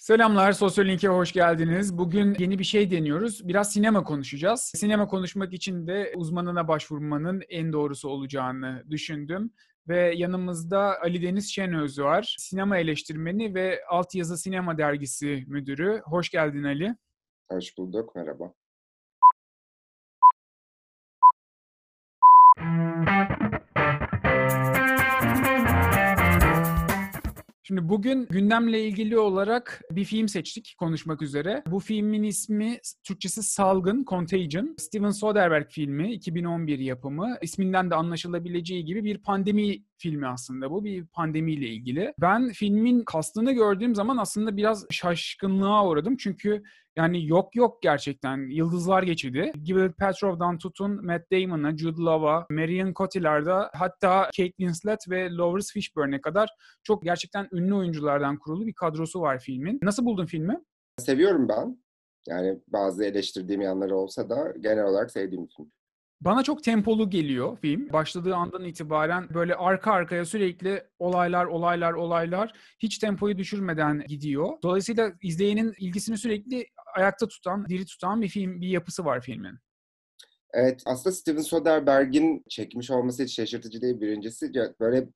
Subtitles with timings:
[0.00, 1.98] Selamlar, Sosyolink'e hoş geldiniz.
[1.98, 3.48] Bugün yeni bir şey deniyoruz.
[3.48, 4.60] Biraz sinema konuşacağız.
[4.60, 9.52] Sinema konuşmak için de uzmanına başvurmanın en doğrusu olacağını düşündüm.
[9.88, 12.36] Ve yanımızda Ali Deniz Şenöz var.
[12.38, 16.00] Sinema eleştirmeni ve Altyazı Sinema Dergisi müdürü.
[16.04, 16.96] Hoş geldin Ali.
[17.50, 18.52] Hoş bulduk, merhaba.
[27.70, 31.62] Şimdi bugün gündemle ilgili olarak bir film seçtik konuşmak üzere.
[31.66, 34.74] Bu filmin ismi Türkçesi Salgın, Contagion.
[34.78, 37.36] Steven Soderbergh filmi, 2011 yapımı.
[37.42, 40.84] İsminden de anlaşılabileceği gibi bir pandemi filmi aslında bu.
[40.84, 42.14] Bir pandemiyle ilgili.
[42.20, 46.16] Ben filmin kastını gördüğüm zaman aslında biraz şaşkınlığa uğradım.
[46.16, 46.62] Çünkü
[46.96, 48.50] yani yok yok gerçekten.
[48.50, 49.52] Yıldızlar geçidi.
[49.54, 56.20] Gwyneth Paltrow'dan tutun Matt Damon'a, Jude Law'a, Marion Cotillard'a hatta Kate Winslet ve Lawrence Fishburne'e
[56.20, 56.48] kadar
[56.82, 59.78] çok gerçekten ünlü oyunculardan kurulu bir kadrosu var filmin.
[59.82, 60.60] Nasıl buldun filmi?
[60.98, 61.82] Seviyorum ben.
[62.28, 65.72] Yani bazı eleştirdiğim yanları olsa da genel olarak sevdiğim film.
[66.20, 67.92] Bana çok tempolu geliyor film.
[67.92, 74.48] Başladığı andan itibaren böyle arka arkaya sürekli olaylar, olaylar, olaylar hiç tempoyu düşürmeden gidiyor.
[74.62, 79.58] Dolayısıyla izleyenin ilgisini sürekli ayakta tutan, diri tutan bir film, bir yapısı var filmin.
[80.52, 84.52] Evet, aslında Steven Soderbergh'in çekmiş olması hiç şaşırtıcı değil birincisi.
[84.80, 85.08] Böyle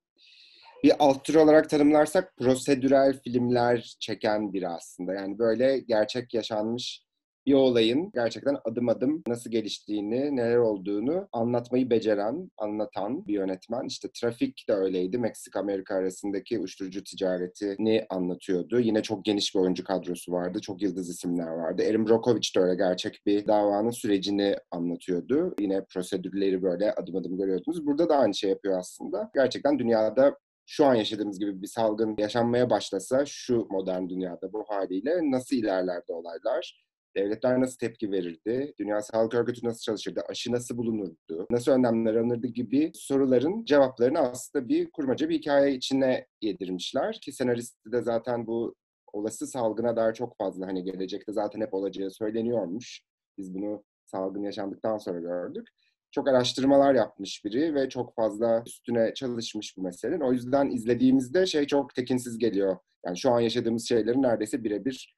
[0.84, 5.14] bir alt tür olarak tanımlarsak prosedürel filmler çeken biri aslında.
[5.14, 7.03] Yani böyle gerçek yaşanmış
[7.46, 13.86] bir olayın gerçekten adım adım nasıl geliştiğini, neler olduğunu anlatmayı beceren, anlatan bir yönetmen.
[13.86, 15.18] İşte Trafik de öyleydi.
[15.18, 18.80] Meksika-Amerika arasındaki uyuşturucu ticaretini anlatıyordu.
[18.80, 20.60] Yine çok geniş bir oyuncu kadrosu vardı.
[20.60, 21.82] Çok yıldız isimler vardı.
[21.82, 25.54] Erin Brockovich de öyle gerçek bir davanın sürecini anlatıyordu.
[25.60, 27.86] Yine prosedürleri böyle adım adım görüyordunuz.
[27.86, 29.30] Burada da aynı şey yapıyor aslında.
[29.34, 35.30] Gerçekten dünyada şu an yaşadığımız gibi bir salgın yaşanmaya başlasa şu modern dünyada bu haliyle
[35.30, 36.84] nasıl ilerlerdi olaylar?
[37.16, 38.74] Devletler nasıl tepki verirdi?
[38.78, 40.22] Dünya Sağlık Örgütü nasıl çalışırdı?
[40.28, 41.46] Aşı nasıl bulunurdu?
[41.50, 47.18] Nasıl önlemler alınırdı gibi soruların cevaplarını aslında bir kurmaca bir hikaye içine yedirmişler.
[47.20, 48.74] Ki senaristi de zaten bu
[49.12, 53.02] olası salgına dair çok fazla hani gelecekte zaten hep olacağı söyleniyormuş.
[53.38, 55.68] Biz bunu salgın yaşandıktan sonra gördük.
[56.10, 60.20] Çok araştırmalar yapmış biri ve çok fazla üstüne çalışmış bu meselenin.
[60.20, 62.76] O yüzden izlediğimizde şey çok tekinsiz geliyor.
[63.06, 65.16] Yani şu an yaşadığımız şeylerin neredeyse birebir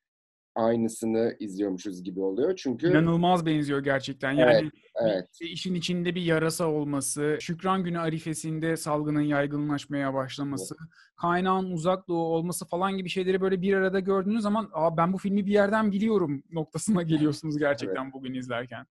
[0.57, 2.57] aynısını izliyormuşuz gibi oluyor.
[2.57, 4.33] Çünkü inanılmaz benziyor gerçekten.
[4.33, 4.73] Yani evet,
[5.03, 5.29] evet.
[5.41, 10.91] işin içinde bir yarasa olması, Şükran Günü arifesinde salgının yaygınlaşmaya başlaması, evet.
[11.17, 15.19] kaynağın uzak doğu olması falan gibi şeyleri böyle bir arada gördüğünüz zaman Aa, ben bu
[15.19, 18.13] filmi bir yerden biliyorum noktasına geliyorsunuz gerçekten evet.
[18.15, 18.87] bugün izlerken.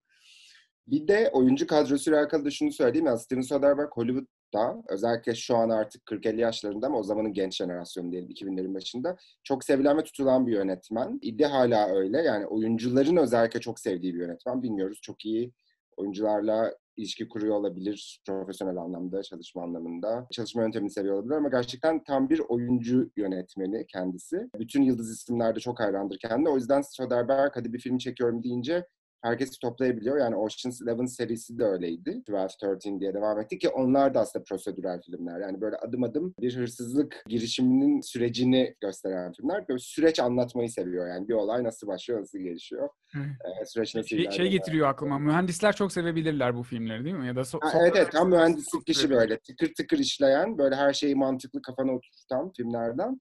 [0.88, 3.06] Bir de oyuncu kadrosuyla alakalı da şunu söyleyeyim.
[3.06, 8.12] Yani Steven Soderbergh Hollywood'da özellikle şu an artık 40-50 yaşlarında ama o zamanın genç jenerasyonu
[8.12, 11.18] diyelim 2000'lerin başında çok sevilen ve tutulan bir yönetmen.
[11.22, 12.22] İdi hala öyle.
[12.22, 14.62] Yani oyuncuların özellikle çok sevdiği bir yönetmen.
[14.62, 15.52] Bilmiyoruz çok iyi
[15.96, 20.26] oyuncularla ilişki kuruyor olabilir profesyonel anlamda, çalışma anlamında.
[20.32, 24.48] Çalışma yöntemini seviyor olabilir ama gerçekten tam bir oyuncu yönetmeni kendisi.
[24.58, 26.48] Bütün yıldız isimlerde çok hayrandır kendine.
[26.48, 28.86] O yüzden Soderbergh hadi bir film çekiyorum deyince
[29.26, 30.18] herkesi toplayabiliyor.
[30.18, 32.22] Yani Ocean's Eleven serisi de öyleydi.
[32.28, 35.40] 12-13 diye devam etti ki onlar da aslında prosedürel filmler.
[35.40, 39.68] Yani böyle adım adım bir hırsızlık girişiminin sürecini gösteren filmler.
[39.68, 41.08] Böyle süreç anlatmayı seviyor.
[41.08, 42.88] Yani bir olay nasıl başlıyor, nasıl gelişiyor.
[43.14, 45.18] Ee, süreç nasıl şey, şey getiriyor aklıma.
[45.18, 47.26] Mühendisler çok sevebilirler bu filmleri değil mi?
[47.26, 49.38] Ya da so- ha, evet evet tam mühendislik işi böyle.
[49.38, 53.20] Tıkır tıkır işleyen, böyle her şeyi mantıklı kafana oturtan filmlerden.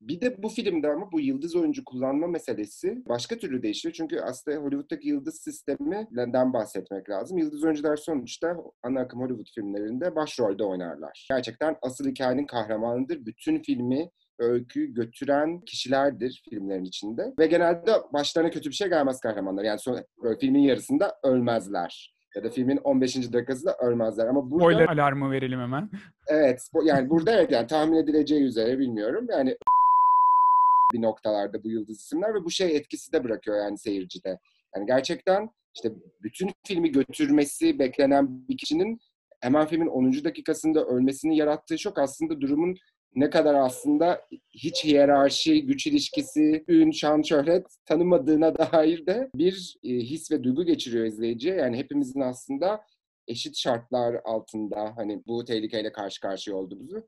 [0.00, 3.94] Bir de bu filmde ama bu yıldız oyuncu kullanma meselesi başka türlü değişiyor.
[3.94, 7.38] Çünkü aslında Hollywood'daki yıldız sisteminden bahsetmek lazım.
[7.38, 11.26] Yıldız oyuncular sonuçta ana akım Hollywood filmlerinde başrolde oynarlar.
[11.30, 13.26] Gerçekten asıl hikayenin kahramanıdır.
[13.26, 17.34] Bütün filmi öyküyü götüren kişilerdir filmlerin içinde.
[17.38, 19.64] Ve genelde başlarına kötü bir şey gelmez kahramanlar.
[19.64, 23.32] Yani son, böyle filmin yarısında ölmezler ya da filmin 15.
[23.32, 24.26] dakikasında ölmezler.
[24.26, 24.64] Ama burada...
[24.64, 25.90] Spoiler alarmı verelim hemen.
[26.28, 26.68] Evet.
[26.84, 29.26] Yani burada evet yani tahmin edileceği üzere bilmiyorum.
[29.30, 29.56] Yani
[30.92, 34.38] bir noktalarda bu yıldız isimler ve bu şey etkisi de bırakıyor yani seyircide.
[34.76, 35.92] Yani gerçekten işte
[36.22, 39.00] bütün filmi götürmesi beklenen bir kişinin
[39.40, 40.24] hemen filmin 10.
[40.24, 42.76] dakikasında ölmesini yarattığı şok aslında durumun
[43.14, 49.88] ne kadar aslında hiç hiyerarşi, güç ilişkisi, ün, şan, şöhret tanımadığına dair de bir e,
[49.88, 51.54] his ve duygu geçiriyor izleyiciye.
[51.54, 52.80] Yani hepimizin aslında
[53.28, 57.06] eşit şartlar altında hani bu tehlikeyle karşı karşıya olduğumuzu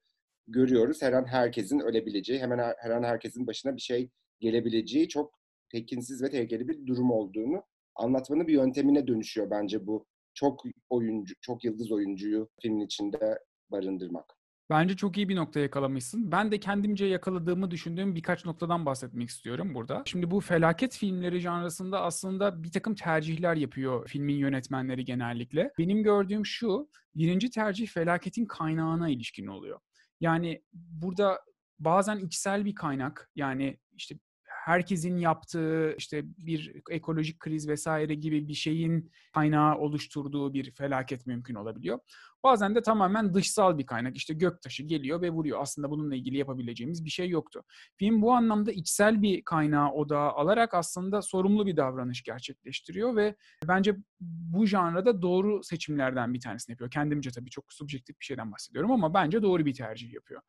[0.49, 1.03] görüyoruz.
[1.03, 4.11] Her an herkesin ölebileceği, hemen her, her an herkesin başına bir şey
[4.41, 5.39] gelebileceği çok
[5.73, 7.63] tekinsiz ve tehlikeli bir durum olduğunu
[7.95, 13.39] anlatmanın bir yöntemine dönüşüyor bence bu çok oyuncu, çok yıldız oyuncuyu filmin içinde
[13.71, 14.43] barındırmak.
[14.71, 16.33] Bence çok iyi bir nokta yakalamışsın.
[16.33, 20.03] Ben de kendimce yakaladığımı düşündüğüm birkaç noktadan bahsetmek istiyorum burada.
[20.07, 25.73] Şimdi bu felaket filmleri janrasında aslında bir takım tercihler yapıyor filmin yönetmenleri genellikle.
[25.79, 29.81] Benim gördüğüm şu, birinci tercih felaketin kaynağına ilişkin oluyor.
[30.23, 31.41] Yani burada
[31.79, 34.19] bazen içsel bir kaynak yani işte
[34.65, 41.55] herkesin yaptığı işte bir ekolojik kriz vesaire gibi bir şeyin kaynağı oluşturduğu bir felaket mümkün
[41.55, 41.99] olabiliyor.
[42.43, 44.17] Bazen de tamamen dışsal bir kaynak.
[44.17, 45.59] İşte göktaşı geliyor ve vuruyor.
[45.61, 47.65] Aslında bununla ilgili yapabileceğimiz bir şey yoktu.
[47.99, 53.37] Film bu anlamda içsel bir kaynağı odağa alarak aslında sorumlu bir davranış gerçekleştiriyor ve
[53.69, 56.91] bence bu janrada doğru seçimlerden bir tanesini yapıyor.
[56.91, 60.43] Kendimce tabii çok subjektif bir şeyden bahsediyorum ama bence doğru bir tercih yapıyor.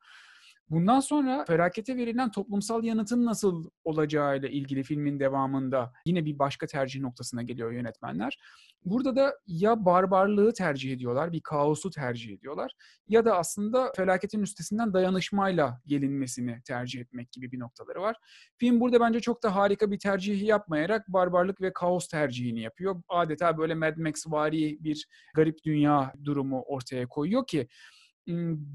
[0.70, 7.00] Bundan sonra felakete verilen toplumsal yanıtın nasıl olacağıyla ilgili filmin devamında yine bir başka tercih
[7.00, 8.38] noktasına geliyor yönetmenler.
[8.84, 12.72] Burada da ya barbarlığı tercih ediyorlar, bir kaosu tercih ediyorlar
[13.08, 18.16] ya da aslında felaketin üstesinden dayanışmayla gelinmesini tercih etmek gibi bir noktaları var.
[18.58, 23.02] Film burada bence çok da harika bir tercih yapmayarak barbarlık ve kaos tercihini yapıyor.
[23.08, 27.68] Adeta böyle Mad Max vari bir garip dünya durumu ortaya koyuyor ki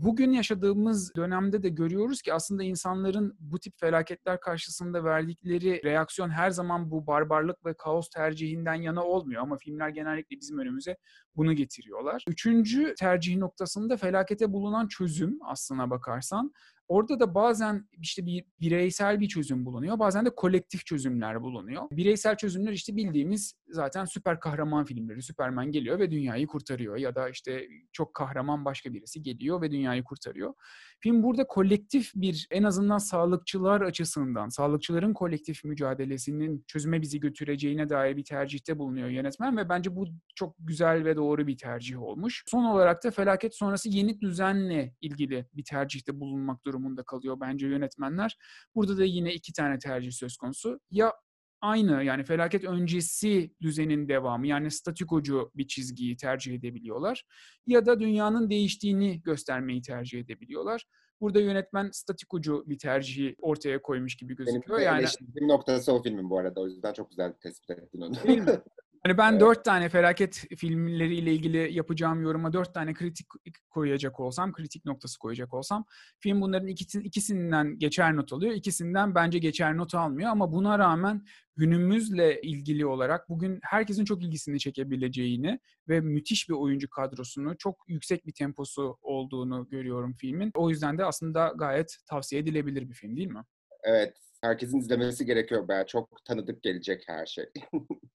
[0.01, 6.50] bugün yaşadığımız dönemde de görüyoruz ki aslında insanların bu tip felaketler karşısında verdikleri reaksiyon her
[6.50, 10.98] zaman bu barbarlık ve kaos tercihinden yana olmuyor ama filmler genellikle bizim önümüze
[11.36, 12.24] bunu getiriyorlar.
[12.28, 16.51] Üçüncü tercih noktasında felakete bulunan çözüm aslına bakarsan
[16.89, 20.00] Orada da bazen işte bir bireysel bir çözüm bulunuyor.
[20.00, 21.83] Bazen de kolektif çözümler bulunuyor.
[21.91, 25.21] Bireysel çözümler işte bildiğimiz zaten süper kahraman filmleri.
[25.21, 26.97] Süperman geliyor ve dünyayı kurtarıyor.
[26.97, 30.53] Ya da işte çok kahraman başka birisi geliyor ve dünyayı kurtarıyor.
[31.00, 38.18] Film burada kolektif bir en azından sağlıkçılar açısından, sağlıkçıların kolektif mücadelesinin çözüme bizi götüreceğine dair
[38.18, 42.44] bir tercihte bulunuyor yönetmen ve bence bu çok güzel ve doğru bir tercih olmuş.
[42.47, 48.38] Son olarak da felaket sonrası yeni düzenle ilgili bir tercihte bulunmak durumunda kalıyor bence yönetmenler.
[48.76, 50.80] Burada da yine iki tane tercih söz konusu.
[50.92, 51.14] Ya
[51.62, 57.24] aynı yani felaket öncesi düzenin devamı yani statikocu bir çizgiyi tercih edebiliyorlar
[57.68, 60.86] ya da dünyanın değiştiğini göstermeyi tercih edebiliyorlar.
[61.22, 64.80] Burada yönetmen statikocu bir tercihi ortaya koymuş gibi gözüküyor.
[64.80, 65.08] Benim yani
[65.42, 66.62] noktası o filmin bu arada.
[66.62, 68.14] O yüzden çok güzel tespit ettin onu.
[68.24, 68.46] Değil mi?
[69.04, 69.42] Hani ben evet.
[69.42, 73.28] dört tane felaket filmleriyle ilgili yapacağım yoruma dört tane kritik
[73.69, 75.86] koyacak olsam, kritik noktası koyacak olsam,
[76.19, 81.25] film bunların ikisi, ikisinden geçer not alıyor, ikisinden bence geçer not almıyor ama buna rağmen
[81.56, 85.60] günümüzle ilgili olarak bugün herkesin çok ilgisini çekebileceğini
[85.90, 90.51] ve müthiş bir oyuncu kadrosunu, çok yüksek bir temposu olduğunu görüyorum filmin.
[90.56, 93.44] O yüzden de aslında gayet tavsiye edilebilir bir film değil mi?
[93.84, 95.68] Evet, herkesin izlemesi gerekiyor.
[95.68, 97.46] Bayağı çok tanıdık gelecek her şey.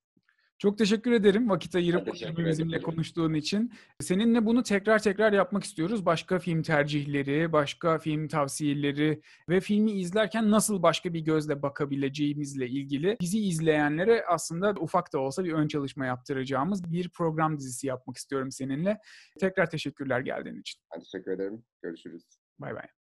[0.65, 2.07] Çok teşekkür ederim vakit ayırıp
[2.39, 3.73] bizimle konuştuğun için.
[4.01, 6.07] Seninle bunu tekrar tekrar yapmak istiyoruz.
[6.07, 13.17] Başka film tercihleri, başka film tavsiyeleri ve filmi izlerken nasıl başka bir gözle bakabileceğimizle ilgili
[13.21, 18.51] bizi izleyenlere aslında ufak da olsa bir ön çalışma yaptıracağımız bir program dizisi yapmak istiyorum
[18.51, 18.99] seninle.
[19.41, 20.81] Tekrar teşekkürler geldiğin için.
[20.95, 21.65] Ben teşekkür ederim.
[21.83, 22.25] Görüşürüz.
[22.59, 23.04] Bay bay.